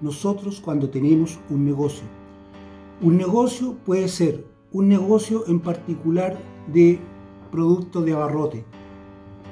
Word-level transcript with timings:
nosotros 0.00 0.60
cuando 0.60 0.90
tenemos 0.90 1.38
un 1.50 1.64
negocio? 1.64 2.04
Un 3.00 3.16
negocio 3.16 3.76
puede 3.84 4.08
ser 4.08 4.44
un 4.72 4.88
negocio 4.88 5.44
en 5.46 5.60
particular 5.60 6.36
de 6.72 6.98
producto 7.50 8.02
de 8.02 8.12
abarrote 8.12 8.64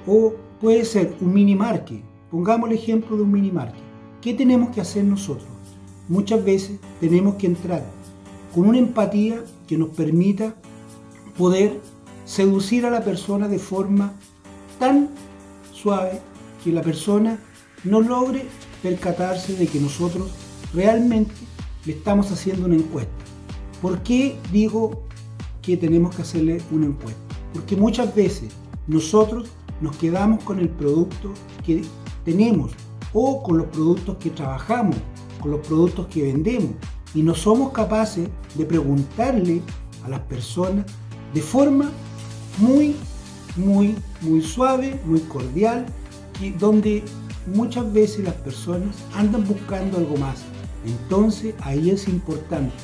o 0.07 0.35
puede 0.61 0.85
ser 0.85 1.15
un 1.21 1.33
mini 1.33 1.55
market. 1.55 2.03
Pongamos 2.31 2.71
el 2.71 2.77
ejemplo 2.77 3.17
de 3.17 3.23
un 3.23 3.33
mini 3.33 3.51
market. 3.51 3.81
¿Qué 4.21 4.35
tenemos 4.35 4.71
que 4.71 4.81
hacer 4.81 5.05
nosotros? 5.05 5.49
Muchas 6.09 6.45
veces 6.45 6.79
tenemos 7.01 7.37
que 7.37 7.47
entrar 7.47 7.85
con 8.55 8.69
una 8.69 8.79
empatía 8.79 9.43
que 9.67 9.79
nos 9.79 9.91
permita 9.91 10.55
poder 11.37 11.81
seducir 12.25 12.87
a 12.87 12.91
la 12.91 13.03
persona 13.05 13.49
de 13.49 13.59
forma 13.59 14.15
tan 14.79 15.11
suave 15.73 16.21
que 16.63 16.73
la 16.73 16.83
persona 16.83 17.39
no 17.85 18.01
logre 18.01 18.45
percatarse 18.83 19.55
de 19.55 19.67
que 19.67 19.81
nosotros 19.81 20.31
realmente 20.75 21.33
le 21.85 21.93
estamos 21.93 22.31
haciendo 22.31 22.67
una 22.67 22.77
encuesta. 22.77 23.13
¿Por 23.81 24.03
qué 24.03 24.39
digo 24.53 25.03
que 25.63 25.77
tenemos 25.77 26.15
que 26.15 26.23
hacerle 26.23 26.61
una 26.71 26.87
encuesta? 26.87 27.21
Porque 27.53 27.77
muchas 27.77 28.15
veces 28.15 28.53
nosotros 28.87 29.49
nos 29.81 29.97
quedamos 29.97 30.43
con 30.45 30.59
el 30.59 30.69
producto 30.69 31.33
que 31.65 31.83
tenemos 32.25 32.73
o 33.13 33.43
con 33.43 33.59
los 33.59 33.67
productos 33.69 34.17
que 34.19 34.31
trabajamos, 34.31 34.97
con 35.41 35.51
los 35.53 35.67
productos 35.67 36.07
que 36.09 36.23
vendemos 36.23 36.73
y 37.15 37.23
no 37.23 37.35
somos 37.35 37.73
capaces 37.73 38.29
de 38.55 38.65
preguntarle 38.65 39.63
a 40.05 40.09
las 40.09 40.21
personas 40.21 40.87
de 41.33 41.41
forma 41.41 41.91
muy, 42.59 42.97
muy, 43.57 43.95
muy 44.21 44.43
suave, 44.43 45.01
muy 45.05 45.21
cordial, 45.21 45.87
donde 46.59 47.03
muchas 47.47 47.93
veces 47.93 48.25
las 48.25 48.35
personas 48.35 48.97
andan 49.15 49.47
buscando 49.47 49.99
algo 49.99 50.17
más. 50.17 50.43
Entonces 50.85 51.55
ahí 51.61 51.91
es 51.91 52.09
importante 52.09 52.75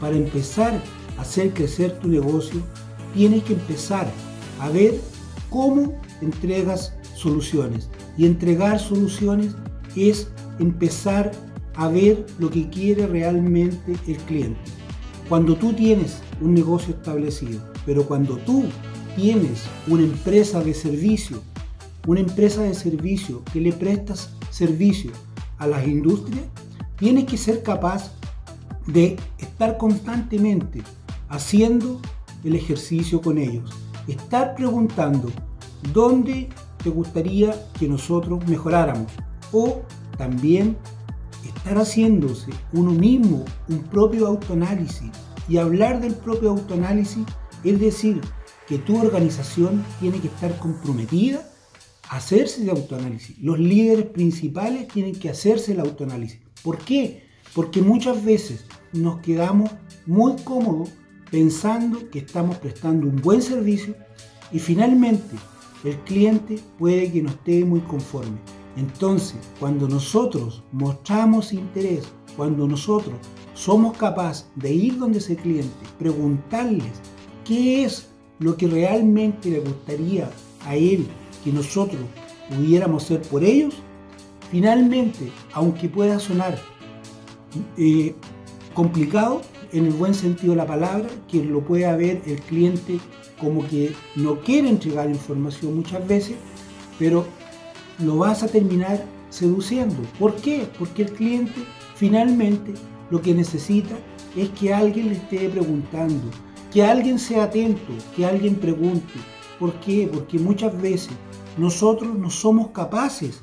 para 0.00 0.16
empezar 0.16 0.80
a 1.18 1.22
hacer 1.22 1.52
crecer 1.52 1.98
tu 1.98 2.08
negocio, 2.08 2.60
tienes 3.14 3.44
que 3.44 3.52
empezar 3.52 4.10
a 4.58 4.68
ver 4.70 4.98
cómo 5.50 6.00
entregas 6.22 6.94
soluciones. 7.14 7.88
Y 8.16 8.26
entregar 8.26 8.80
soluciones 8.80 9.54
es 9.96 10.28
empezar 10.58 11.32
a 11.74 11.88
ver 11.88 12.26
lo 12.38 12.50
que 12.50 12.68
quiere 12.70 13.06
realmente 13.06 13.94
el 14.06 14.16
cliente. 14.18 14.60
Cuando 15.28 15.54
tú 15.54 15.72
tienes 15.72 16.18
un 16.40 16.54
negocio 16.54 16.94
establecido, 16.94 17.60
pero 17.86 18.04
cuando 18.06 18.36
tú 18.38 18.64
tienes 19.16 19.64
una 19.86 20.02
empresa 20.02 20.62
de 20.62 20.74
servicio, 20.74 21.42
una 22.10 22.18
empresa 22.18 22.62
de 22.62 22.74
servicio 22.74 23.44
que 23.52 23.60
le 23.60 23.72
prestas 23.72 24.30
servicio 24.50 25.12
a 25.58 25.68
las 25.68 25.86
industrias, 25.86 26.44
tienes 26.96 27.24
que 27.26 27.36
ser 27.36 27.62
capaz 27.62 28.10
de 28.88 29.16
estar 29.38 29.78
constantemente 29.78 30.82
haciendo 31.28 32.00
el 32.42 32.56
ejercicio 32.56 33.20
con 33.20 33.38
ellos. 33.38 33.70
Estar 34.08 34.56
preguntando 34.56 35.30
dónde 35.92 36.48
te 36.82 36.90
gustaría 36.90 37.54
que 37.78 37.86
nosotros 37.86 38.44
mejoráramos. 38.48 39.12
O 39.52 39.82
también 40.18 40.76
estar 41.46 41.78
haciéndose 41.78 42.50
uno 42.72 42.90
mismo 42.90 43.44
un 43.68 43.84
propio 43.84 44.26
autoanálisis. 44.26 45.12
Y 45.48 45.58
hablar 45.58 46.00
del 46.00 46.16
propio 46.16 46.50
autoanálisis 46.50 47.24
es 47.62 47.78
decir, 47.78 48.20
que 48.66 48.78
tu 48.78 49.00
organización 49.00 49.84
tiene 50.00 50.18
que 50.18 50.26
estar 50.26 50.58
comprometida 50.58 51.46
hacerse 52.10 52.62
el 52.62 52.70
autoanálisis. 52.70 53.38
Los 53.38 53.58
líderes 53.58 54.06
principales 54.06 54.88
tienen 54.88 55.14
que 55.14 55.30
hacerse 55.30 55.72
el 55.72 55.80
autoanálisis. 55.80 56.40
¿Por 56.62 56.78
qué? 56.78 57.22
Porque 57.54 57.80
muchas 57.80 58.24
veces 58.24 58.64
nos 58.92 59.20
quedamos 59.20 59.70
muy 60.06 60.34
cómodos 60.42 60.90
pensando 61.30 62.10
que 62.10 62.18
estamos 62.18 62.58
prestando 62.58 63.06
un 63.06 63.16
buen 63.22 63.40
servicio 63.40 63.94
y 64.50 64.58
finalmente 64.58 65.36
el 65.84 65.96
cliente 66.00 66.58
puede 66.80 67.12
que 67.12 67.22
no 67.22 67.30
esté 67.30 67.64
muy 67.64 67.80
conforme. 67.80 68.38
Entonces, 68.76 69.38
cuando 69.60 69.88
nosotros 69.88 70.64
mostramos 70.72 71.52
interés, 71.52 72.08
cuando 72.36 72.66
nosotros 72.66 73.14
somos 73.54 73.96
capaces 73.96 74.50
de 74.56 74.72
ir 74.72 74.98
donde 74.98 75.18
ese 75.18 75.36
cliente, 75.36 75.86
preguntarles 75.96 76.92
qué 77.44 77.84
es 77.84 78.08
lo 78.40 78.56
que 78.56 78.66
realmente 78.66 79.48
le 79.50 79.60
gustaría 79.60 80.28
a 80.66 80.74
él 80.74 81.06
que 81.44 81.52
nosotros 81.52 82.00
pudiéramos 82.48 83.04
hacer 83.04 83.22
por 83.22 83.44
ellos, 83.44 83.74
finalmente, 84.50 85.30
aunque 85.52 85.88
pueda 85.88 86.18
sonar 86.18 86.58
eh, 87.76 88.14
complicado, 88.74 89.42
en 89.72 89.86
el 89.86 89.92
buen 89.92 90.14
sentido 90.14 90.52
de 90.52 90.56
la 90.56 90.66
palabra, 90.66 91.08
que 91.28 91.44
lo 91.44 91.60
pueda 91.60 91.94
ver 91.96 92.22
el 92.26 92.40
cliente 92.40 92.98
como 93.40 93.66
que 93.66 93.94
no 94.16 94.40
quiere 94.40 94.68
entregar 94.68 95.08
información 95.08 95.76
muchas 95.76 96.06
veces, 96.06 96.36
pero 96.98 97.24
lo 97.98 98.18
vas 98.18 98.42
a 98.42 98.48
terminar 98.48 99.04
seduciendo. 99.30 99.96
¿Por 100.18 100.36
qué? 100.36 100.66
Porque 100.78 101.02
el 101.02 101.12
cliente 101.12 101.60
finalmente 101.94 102.74
lo 103.10 103.20
que 103.20 103.34
necesita 103.34 103.94
es 104.36 104.48
que 104.50 104.72
alguien 104.72 105.08
le 105.08 105.14
esté 105.14 105.48
preguntando, 105.48 106.30
que 106.72 106.84
alguien 106.84 107.18
sea 107.18 107.44
atento, 107.44 107.92
que 108.14 108.26
alguien 108.26 108.56
pregunte. 108.56 109.14
¿Por 109.60 109.74
qué? 109.74 110.08
Porque 110.10 110.38
muchas 110.38 110.80
veces 110.80 111.12
nosotros 111.58 112.18
no 112.18 112.30
somos 112.30 112.68
capaces, 112.68 113.42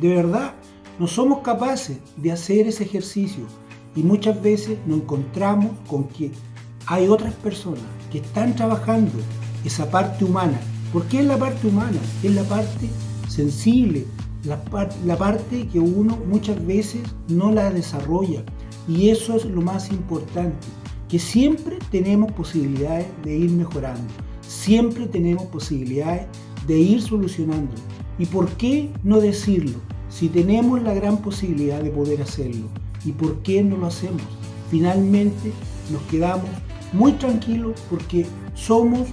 de 0.00 0.14
verdad, 0.14 0.54
no 0.98 1.06
somos 1.06 1.40
capaces 1.40 1.98
de 2.18 2.30
hacer 2.30 2.66
ese 2.66 2.84
ejercicio. 2.84 3.44
Y 3.94 4.02
muchas 4.02 4.40
veces 4.42 4.78
nos 4.86 5.00
encontramos 5.00 5.70
con 5.88 6.04
que 6.08 6.30
hay 6.84 7.08
otras 7.08 7.32
personas 7.34 7.82
que 8.12 8.18
están 8.18 8.54
trabajando 8.54 9.12
esa 9.64 9.90
parte 9.90 10.26
humana. 10.26 10.60
¿Por 10.92 11.06
qué 11.06 11.20
es 11.20 11.26
la 11.26 11.38
parte 11.38 11.66
humana? 11.66 11.98
Es 12.22 12.34
la 12.34 12.44
parte 12.44 12.90
sensible, 13.26 14.04
la, 14.44 14.62
la 15.06 15.16
parte 15.16 15.66
que 15.68 15.80
uno 15.80 16.18
muchas 16.28 16.64
veces 16.66 17.00
no 17.28 17.50
la 17.50 17.70
desarrolla. 17.70 18.44
Y 18.86 19.08
eso 19.08 19.36
es 19.36 19.46
lo 19.46 19.62
más 19.62 19.90
importante, 19.90 20.66
que 21.08 21.18
siempre 21.18 21.78
tenemos 21.90 22.30
posibilidades 22.32 23.06
de 23.24 23.36
ir 23.36 23.50
mejorando, 23.50 24.12
siempre 24.46 25.06
tenemos 25.06 25.44
posibilidades 25.46 26.26
de 26.66 26.78
ir 26.78 27.02
solucionando. 27.02 27.72
¿Y 28.18 28.26
por 28.26 28.48
qué 28.56 28.90
no 29.02 29.20
decirlo? 29.20 29.78
Si 30.08 30.28
tenemos 30.28 30.82
la 30.82 30.94
gran 30.94 31.18
posibilidad 31.18 31.82
de 31.82 31.90
poder 31.90 32.22
hacerlo, 32.22 32.68
¿y 33.04 33.12
por 33.12 33.42
qué 33.42 33.62
no 33.62 33.76
lo 33.76 33.86
hacemos? 33.86 34.22
Finalmente 34.70 35.52
nos 35.90 36.02
quedamos 36.02 36.48
muy 36.92 37.12
tranquilos 37.12 37.80
porque 37.90 38.26
somos 38.54 39.08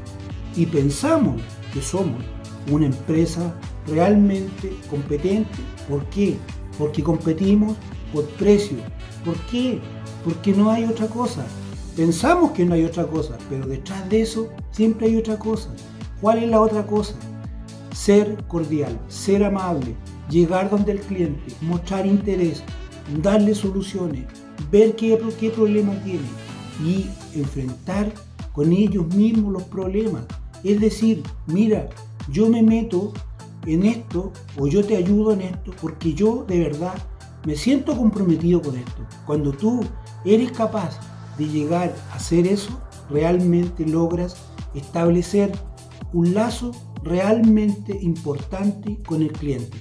y 0.56 0.66
pensamos 0.66 1.42
que 1.74 1.82
somos 1.82 2.24
una 2.72 2.86
empresa 2.86 3.54
realmente 3.88 4.72
competente. 4.90 5.60
¿Por 5.90 6.06
qué? 6.06 6.38
Porque 6.78 7.04
competimos 7.04 7.76
por 8.14 8.26
precio. 8.30 8.78
¿Por 9.26 9.36
qué? 9.48 9.80
Porque 10.24 10.54
no 10.54 10.70
hay 10.70 10.86
otra 10.86 11.08
cosa. 11.08 11.46
Pensamos 11.96 12.52
que 12.52 12.66
no 12.66 12.74
hay 12.74 12.86
otra 12.86 13.06
cosa, 13.06 13.38
pero 13.50 13.68
detrás 13.68 14.10
de 14.10 14.22
eso 14.22 14.50
siempre 14.72 15.08
hay 15.08 15.16
otra 15.16 15.38
cosa. 15.38 15.70
¿Cuál 16.22 16.40
es 16.40 16.50
la 16.50 16.60
otra 16.60 16.88
cosa? 16.88 17.14
Ser 17.94 18.44
cordial, 18.48 19.00
ser 19.08 19.44
amable, 19.44 19.96
llegar 20.28 20.72
donde 20.72 20.94
el 20.94 21.00
cliente, 21.02 21.54
mostrar 21.62 22.08
interés, 22.08 22.64
darle 23.22 23.54
soluciones, 23.54 24.26
ver 24.72 24.96
qué, 24.96 25.18
problema 25.56 25.94
tiene 26.04 26.26
y 26.84 27.06
enfrentar 27.38 28.12
con 28.54 28.74
ellos 28.74 29.06
mismos 29.14 29.54
los 29.54 29.64
problemas. 29.64 30.24
Es 30.64 30.82
decir, 30.82 31.22
mira, 31.46 31.90
yo 32.32 32.50
me 32.50 32.64
meto 32.64 33.14
en 33.68 33.86
esto 33.86 34.32
o 34.58 34.68
yo 34.68 34.84
te 34.84 34.96
ayudo 34.96 35.34
en 35.34 35.42
esto 35.42 35.72
porque 35.80 36.16
yo 36.16 36.44
de 36.48 36.60
verdad 36.60 36.96
me 37.46 37.56
siento 37.56 37.96
comprometido 37.96 38.64
con 38.64 38.78
esto. 38.78 39.06
Cuando 39.28 39.52
tú 39.52 39.82
eres 40.26 40.52
capaz 40.52 41.00
de 41.38 41.48
llegar 41.48 41.94
a 42.12 42.16
hacer 42.16 42.48
eso, 42.48 42.82
realmente 43.10 43.86
logras 43.86 44.36
establecer 44.74 45.52
un 46.14 46.34
lazo 46.34 46.72
realmente 47.04 47.98
importante 48.02 49.02
con 49.04 49.22
el 49.22 49.32
cliente. 49.32 49.78